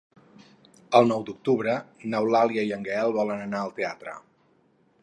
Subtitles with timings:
[0.99, 1.75] El nou d'octubre
[2.15, 4.21] n'Eulàlia i en Gaël volen anar al teatre.